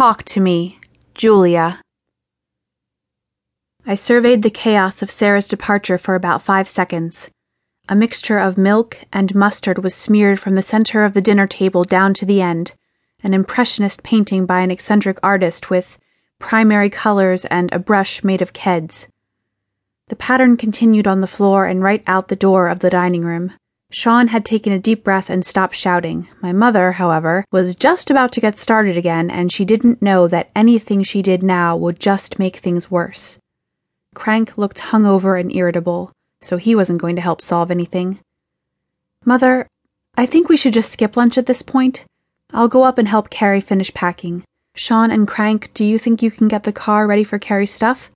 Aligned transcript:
Talk 0.00 0.22
to 0.32 0.40
me, 0.40 0.78
Julia. 1.12 1.82
I 3.84 3.94
surveyed 3.94 4.40
the 4.40 4.48
chaos 4.48 5.02
of 5.02 5.10
Sarah's 5.10 5.46
departure 5.46 5.98
for 5.98 6.14
about 6.14 6.40
five 6.40 6.68
seconds. 6.68 7.28
A 7.86 7.94
mixture 7.94 8.38
of 8.38 8.56
milk 8.56 9.00
and 9.12 9.34
mustard 9.34 9.84
was 9.84 9.94
smeared 9.94 10.40
from 10.40 10.54
the 10.54 10.62
center 10.62 11.04
of 11.04 11.12
the 11.12 11.20
dinner 11.20 11.46
table 11.46 11.84
down 11.84 12.14
to 12.14 12.24
the 12.24 12.40
end, 12.40 12.72
an 13.22 13.34
impressionist 13.34 14.02
painting 14.02 14.46
by 14.46 14.60
an 14.60 14.70
eccentric 14.70 15.18
artist 15.22 15.68
with 15.68 15.98
primary 16.38 16.88
colors 16.88 17.44
and 17.50 17.70
a 17.70 17.78
brush 17.78 18.24
made 18.24 18.40
of 18.40 18.54
Keds. 18.54 19.06
The 20.08 20.16
pattern 20.16 20.56
continued 20.56 21.06
on 21.06 21.20
the 21.20 21.26
floor 21.26 21.66
and 21.66 21.82
right 21.82 22.02
out 22.06 22.28
the 22.28 22.36
door 22.36 22.68
of 22.68 22.78
the 22.78 22.88
dining 22.88 23.26
room. 23.26 23.52
Sean 23.92 24.28
had 24.28 24.44
taken 24.44 24.72
a 24.72 24.78
deep 24.78 25.02
breath 25.02 25.28
and 25.28 25.44
stopped 25.44 25.74
shouting. 25.74 26.28
My 26.40 26.52
mother, 26.52 26.92
however, 26.92 27.44
was 27.50 27.74
just 27.74 28.08
about 28.08 28.30
to 28.32 28.40
get 28.40 28.56
started 28.56 28.96
again, 28.96 29.30
and 29.30 29.50
she 29.50 29.64
didn't 29.64 30.00
know 30.00 30.28
that 30.28 30.50
anything 30.54 31.02
she 31.02 31.22
did 31.22 31.42
now 31.42 31.76
would 31.76 31.98
just 31.98 32.38
make 32.38 32.58
things 32.58 32.90
worse. 32.90 33.38
Crank 34.14 34.56
looked 34.56 34.78
hungover 34.78 35.38
and 35.38 35.52
irritable, 35.52 36.12
so 36.40 36.56
he 36.56 36.76
wasn't 36.76 37.00
going 37.00 37.16
to 37.16 37.22
help 37.22 37.40
solve 37.40 37.70
anything. 37.70 38.20
Mother, 39.24 39.66
I 40.16 40.24
think 40.24 40.48
we 40.48 40.56
should 40.56 40.72
just 40.72 40.92
skip 40.92 41.16
lunch 41.16 41.36
at 41.36 41.46
this 41.46 41.62
point. 41.62 42.04
I'll 42.52 42.68
go 42.68 42.84
up 42.84 42.96
and 42.96 43.08
help 43.08 43.28
Carrie 43.28 43.60
finish 43.60 43.92
packing. 43.92 44.44
Sean 44.76 45.10
and 45.10 45.26
Crank, 45.26 45.70
do 45.74 45.84
you 45.84 45.98
think 45.98 46.22
you 46.22 46.30
can 46.30 46.46
get 46.46 46.62
the 46.62 46.72
car 46.72 47.06
ready 47.06 47.24
for 47.24 47.38
Carrie's 47.38 47.72
stuff? 47.72 48.10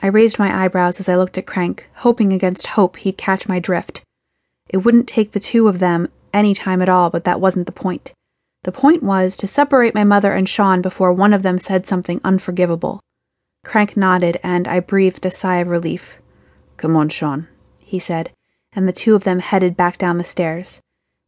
I 0.00 0.08
raised 0.08 0.38
my 0.38 0.64
eyebrows 0.64 1.00
as 1.00 1.08
I 1.08 1.16
looked 1.16 1.38
at 1.38 1.46
Crank, 1.46 1.88
hoping 1.94 2.32
against 2.32 2.66
hope 2.68 2.96
he'd 2.96 3.16
catch 3.16 3.48
my 3.48 3.58
drift. 3.58 4.02
It 4.68 4.78
wouldn't 4.78 5.08
take 5.08 5.32
the 5.32 5.40
two 5.40 5.68
of 5.68 5.78
them 5.78 6.08
any 6.32 6.54
time 6.54 6.82
at 6.82 6.88
all, 6.88 7.10
but 7.10 7.24
that 7.24 7.40
wasn't 7.40 7.66
the 7.66 7.72
point. 7.72 8.12
The 8.64 8.72
point 8.72 9.02
was 9.02 9.36
to 9.36 9.46
separate 9.46 9.94
my 9.94 10.04
mother 10.04 10.32
and 10.32 10.48
Sean 10.48 10.82
before 10.82 11.12
one 11.12 11.32
of 11.32 11.42
them 11.42 11.58
said 11.58 11.86
something 11.86 12.20
unforgivable. 12.24 13.00
Crank 13.64 13.96
nodded, 13.96 14.38
and 14.42 14.66
I 14.66 14.80
breathed 14.80 15.24
a 15.24 15.30
sigh 15.30 15.56
of 15.56 15.68
relief. 15.68 16.18
Come 16.76 16.96
on, 16.96 17.08
Sean, 17.08 17.48
he 17.78 17.98
said, 17.98 18.32
and 18.72 18.88
the 18.88 18.92
two 18.92 19.14
of 19.14 19.24
them 19.24 19.38
headed 19.38 19.76
back 19.76 19.98
down 19.98 20.18
the 20.18 20.24
stairs. 20.24 20.80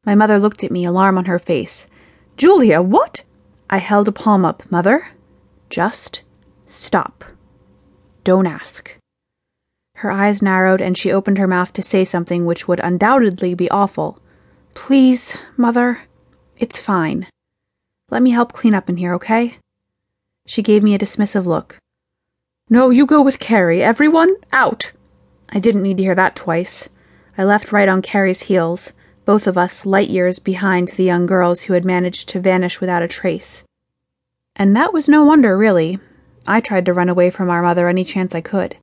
My 0.05 0.15
mother 0.15 0.39
looked 0.39 0.65
at 0.65 0.71
me, 0.71 0.84
alarm 0.84 1.17
on 1.19 1.27
her 1.27 1.39
face. 1.39 1.87
Julia, 2.37 2.83
what? 2.83 3.25
I 3.71 3.79
held 3.79 4.09
a 4.09 4.12
palm 4.12 4.45
up. 4.45 4.62
Mother, 4.71 5.09
just 5.71 6.23
stop. 6.67 7.25
Don't 8.25 8.47
ask. 8.47 8.98
Her 9.99 10.13
eyes 10.13 10.41
narrowed 10.41 10.81
and 10.81 10.97
she 10.97 11.11
opened 11.11 11.39
her 11.39 11.49
mouth 11.49 11.73
to 11.73 11.83
say 11.83 12.05
something 12.05 12.47
which 12.47 12.69
would 12.69 12.79
undoubtedly 12.79 13.55
be 13.55 13.69
awful. 13.69 14.21
Please, 14.73 15.37
Mother, 15.57 16.03
it's 16.57 16.79
fine. 16.79 17.27
Let 18.09 18.23
me 18.23 18.31
help 18.31 18.53
clean 18.53 18.75
up 18.75 18.89
in 18.89 18.97
here, 18.97 19.13
okay? 19.15 19.59
She 20.47 20.63
gave 20.63 20.85
me 20.85 20.95
a 20.95 21.01
dismissive 21.01 21.47
look. 21.47 21.79
No, 22.71 22.91
you 22.91 23.07
go 23.07 23.21
with 23.21 23.41
Carrie. 23.41 23.83
Everyone, 23.83 24.37
out! 24.53 24.93
I 25.49 25.59
didn't 25.59 25.83
need 25.83 25.97
to 25.97 26.05
hear 26.05 26.15
that 26.15 26.37
twice. 26.37 26.89
I 27.37 27.43
left 27.43 27.73
right 27.73 27.89
on 27.89 28.01
Carrie's 28.01 28.43
heels, 28.43 28.93
both 29.25 29.49
of 29.49 29.59
us 29.59 29.85
light 29.85 30.11
years 30.11 30.39
behind 30.39 30.89
the 30.89 31.03
young 31.03 31.27
girls 31.27 31.62
who 31.62 31.73
had 31.73 31.85
managed 31.85 32.29
to 32.29 32.41
vanish 32.41 32.81
without 32.81 33.03
a 33.03 33.09
trace. 33.09 33.65
And 34.55 34.77
that 34.77 34.93
was 34.93 35.09
no 35.09 35.25
wonder, 35.25 35.59
really. 35.59 35.99
I 36.47 36.61
tried 36.61 36.87
to 36.87 36.93
run 36.93 37.09
away 37.09 37.31
from 37.31 37.51
our 37.51 37.62
mother 37.62 37.89
any 37.89 38.05
chance 38.05 38.33
I 38.33 38.43
could. 38.43 38.77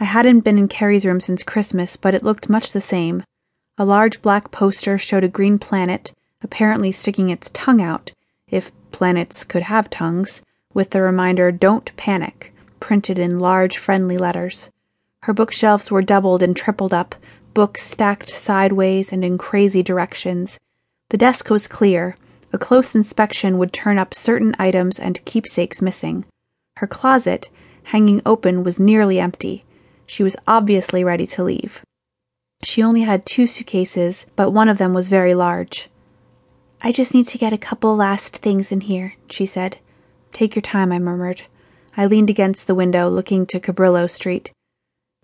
I 0.00 0.04
hadn't 0.04 0.40
been 0.40 0.58
in 0.58 0.68
Carrie's 0.68 1.04
room 1.04 1.20
since 1.20 1.42
Christmas, 1.42 1.96
but 1.96 2.14
it 2.14 2.22
looked 2.22 2.48
much 2.48 2.70
the 2.70 2.80
same. 2.80 3.24
A 3.76 3.84
large 3.84 4.22
black 4.22 4.52
poster 4.52 4.96
showed 4.96 5.24
a 5.24 5.28
green 5.28 5.58
planet, 5.58 6.12
apparently 6.40 6.92
sticking 6.92 7.30
its 7.30 7.50
tongue 7.52 7.82
out, 7.82 8.12
if 8.48 8.70
planets 8.92 9.42
could 9.42 9.64
have 9.64 9.90
tongues, 9.90 10.40
with 10.72 10.90
the 10.90 11.02
reminder, 11.02 11.50
Don't 11.50 11.94
panic, 11.96 12.54
printed 12.78 13.18
in 13.18 13.40
large, 13.40 13.76
friendly 13.76 14.16
letters. 14.16 14.70
Her 15.22 15.32
bookshelves 15.32 15.90
were 15.90 16.02
doubled 16.02 16.44
and 16.44 16.56
tripled 16.56 16.94
up, 16.94 17.16
books 17.52 17.82
stacked 17.82 18.30
sideways 18.30 19.12
and 19.12 19.24
in 19.24 19.36
crazy 19.36 19.82
directions. 19.82 20.60
The 21.10 21.16
desk 21.16 21.50
was 21.50 21.66
clear. 21.66 22.16
A 22.52 22.58
close 22.58 22.94
inspection 22.94 23.58
would 23.58 23.72
turn 23.72 23.98
up 23.98 24.14
certain 24.14 24.54
items 24.60 25.00
and 25.00 25.24
keepsakes 25.24 25.82
missing. 25.82 26.24
Her 26.76 26.86
closet, 26.86 27.48
hanging 27.82 28.22
open, 28.24 28.62
was 28.62 28.78
nearly 28.78 29.18
empty. 29.18 29.64
She 30.08 30.22
was 30.22 30.36
obviously 30.46 31.04
ready 31.04 31.26
to 31.28 31.44
leave. 31.44 31.82
She 32.64 32.82
only 32.82 33.02
had 33.02 33.26
two 33.26 33.46
suitcases, 33.46 34.26
but 34.34 34.50
one 34.50 34.68
of 34.68 34.78
them 34.78 34.94
was 34.94 35.08
very 35.08 35.34
large. 35.34 35.90
I 36.80 36.92
just 36.92 37.12
need 37.12 37.26
to 37.26 37.38
get 37.38 37.52
a 37.52 37.58
couple 37.58 37.94
last 37.94 38.38
things 38.38 38.72
in 38.72 38.80
here, 38.80 39.14
she 39.30 39.44
said. 39.44 39.78
Take 40.32 40.56
your 40.56 40.62
time, 40.62 40.92
I 40.92 40.98
murmured. 40.98 41.42
I 41.94 42.06
leaned 42.06 42.30
against 42.30 42.66
the 42.66 42.74
window, 42.74 43.08
looking 43.10 43.44
to 43.46 43.60
Cabrillo 43.60 44.08
Street. 44.08 44.50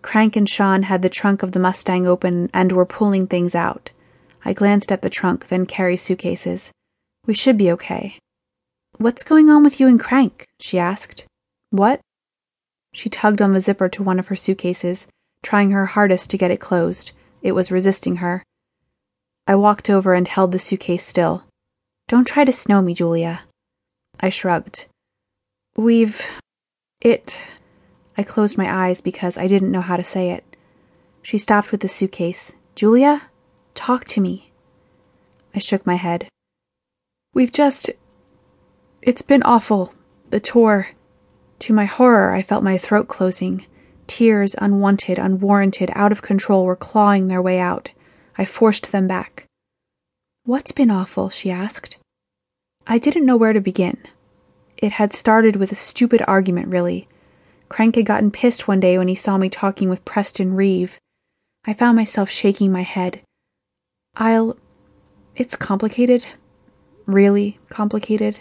Crank 0.03 0.35
and 0.35 0.47
Sean 0.47 0.83
had 0.83 1.01
the 1.01 1.09
trunk 1.09 1.41
of 1.41 1.53
the 1.53 1.59
Mustang 1.59 2.05
open 2.05 2.51
and 2.53 2.71
were 2.71 2.85
pulling 2.85 3.25
things 3.25 3.55
out. 3.55 3.89
I 4.45 4.53
glanced 4.53 4.91
at 4.91 5.01
the 5.01 5.09
trunk, 5.09 5.47
then 5.47 5.65
Carrie's 5.65 6.03
suitcases. 6.03 6.71
We 7.25 7.33
should 7.33 7.57
be 7.57 7.71
okay. 7.71 8.19
What's 8.97 9.23
going 9.23 9.49
on 9.49 9.63
with 9.63 9.79
you 9.79 9.87
and 9.87 9.99
Crank? 9.99 10.45
she 10.59 10.77
asked. 10.77 11.25
What? 11.71 11.99
She 12.95 13.09
tugged 13.09 13.41
on 13.41 13.51
the 13.51 13.59
zipper 13.59 13.89
to 13.89 14.03
one 14.03 14.19
of 14.19 14.27
her 14.27 14.37
suitcases, 14.37 15.07
trying 15.43 15.71
her 15.71 15.85
hardest 15.85 16.29
to 16.29 16.37
get 16.37 16.49
it 16.49 16.61
closed. 16.61 17.11
It 17.41 17.51
was 17.51 17.69
resisting 17.69 18.15
her. 18.15 18.41
I 19.45 19.55
walked 19.55 19.89
over 19.89 20.13
and 20.13 20.25
held 20.25 20.53
the 20.53 20.59
suitcase 20.59 21.05
still. 21.05 21.43
Don't 22.07 22.25
try 22.25 22.45
to 22.45 22.53
snow 22.53 22.81
me, 22.81 22.93
Julia. 22.93 23.41
I 24.21 24.29
shrugged. 24.29 24.85
We've. 25.75 26.21
It. 27.01 27.37
I 28.17 28.23
closed 28.23 28.57
my 28.57 28.87
eyes 28.87 29.01
because 29.01 29.37
I 29.37 29.47
didn't 29.47 29.73
know 29.73 29.81
how 29.81 29.97
to 29.97 30.03
say 30.03 30.31
it. 30.31 30.55
She 31.21 31.37
stopped 31.37 31.73
with 31.73 31.81
the 31.81 31.89
suitcase. 31.89 32.53
Julia, 32.75 33.23
talk 33.73 34.05
to 34.05 34.21
me. 34.21 34.53
I 35.53 35.59
shook 35.59 35.85
my 35.85 35.95
head. 35.95 36.29
We've 37.33 37.51
just. 37.51 37.91
It's 39.01 39.21
been 39.21 39.43
awful. 39.43 39.93
The 40.29 40.39
tour. 40.39 40.94
To 41.65 41.73
my 41.73 41.85
horror, 41.85 42.31
I 42.31 42.43
felt 42.43 42.63
my 42.63 42.77
throat 42.77 43.07
closing. 43.07 43.65
Tears, 44.05 44.53
unwanted, 44.59 45.17
unwarranted, 45.17 45.89
out 45.95 46.11
of 46.11 46.21
control, 46.21 46.63
were 46.63 46.75
clawing 46.75 47.27
their 47.27 47.41
way 47.41 47.59
out. 47.59 47.89
I 48.37 48.45
forced 48.45 48.91
them 48.91 49.07
back. 49.07 49.47
What's 50.43 50.71
been 50.71 50.91
awful? 50.91 51.31
she 51.31 51.49
asked. 51.49 51.97
I 52.85 52.99
didn't 52.99 53.25
know 53.25 53.35
where 53.35 53.51
to 53.51 53.59
begin. 53.59 53.97
It 54.77 54.91
had 54.91 55.11
started 55.11 55.55
with 55.55 55.71
a 55.71 55.81
stupid 55.89 56.21
argument, 56.27 56.67
really. 56.67 57.07
Crank 57.67 57.95
had 57.95 58.05
gotten 58.05 58.29
pissed 58.29 58.67
one 58.67 58.79
day 58.79 58.99
when 58.99 59.07
he 59.07 59.15
saw 59.15 59.39
me 59.39 59.49
talking 59.49 59.89
with 59.89 60.05
Preston 60.05 60.53
Reeve. 60.53 60.99
I 61.65 61.73
found 61.73 61.95
myself 61.95 62.29
shaking 62.29 62.71
my 62.71 62.83
head. 62.83 63.21
I'll. 64.15 64.55
It's 65.35 65.55
complicated. 65.55 66.27
Really 67.07 67.57
complicated. 67.69 68.37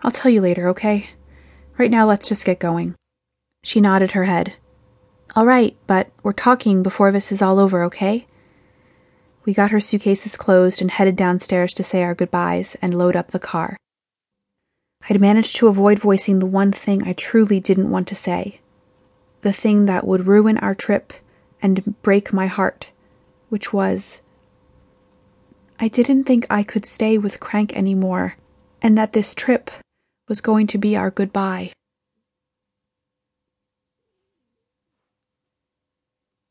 I'll 0.00 0.10
tell 0.10 0.30
you 0.30 0.40
later, 0.40 0.66
okay? 0.68 1.10
Right 1.78 1.90
now, 1.90 2.06
let's 2.06 2.28
just 2.28 2.44
get 2.44 2.58
going. 2.58 2.94
She 3.62 3.80
nodded 3.80 4.12
her 4.12 4.24
head. 4.24 4.54
All 5.34 5.46
right, 5.46 5.76
but 5.86 6.10
we're 6.22 6.32
talking 6.32 6.82
before 6.82 7.10
this 7.10 7.32
is 7.32 7.40
all 7.40 7.58
over, 7.58 7.82
okay? 7.84 8.26
We 9.44 9.54
got 9.54 9.70
her 9.70 9.80
suitcases 9.80 10.36
closed 10.36 10.80
and 10.80 10.90
headed 10.90 11.16
downstairs 11.16 11.72
to 11.74 11.82
say 11.82 12.02
our 12.02 12.14
goodbyes 12.14 12.76
and 12.82 12.94
load 12.94 13.16
up 13.16 13.30
the 13.30 13.38
car. 13.38 13.76
I'd 15.08 15.20
managed 15.20 15.56
to 15.56 15.66
avoid 15.68 15.98
voicing 15.98 16.38
the 16.38 16.46
one 16.46 16.70
thing 16.70 17.08
I 17.08 17.12
truly 17.14 17.58
didn't 17.58 17.90
want 17.90 18.06
to 18.08 18.14
say. 18.14 18.60
The 19.40 19.52
thing 19.52 19.86
that 19.86 20.06
would 20.06 20.26
ruin 20.26 20.58
our 20.58 20.74
trip 20.74 21.12
and 21.60 22.00
break 22.02 22.32
my 22.32 22.46
heart, 22.46 22.90
which 23.48 23.72
was 23.72 24.22
I 25.80 25.88
didn't 25.88 26.24
think 26.24 26.46
I 26.48 26.62
could 26.62 26.84
stay 26.84 27.18
with 27.18 27.40
Crank 27.40 27.74
anymore, 27.74 28.36
and 28.80 28.96
that 28.96 29.12
this 29.14 29.34
trip 29.34 29.70
was 30.32 30.40
going 30.40 30.66
to 30.66 30.78
be 30.78 30.96
our 30.96 31.10
goodbye. 31.10 31.70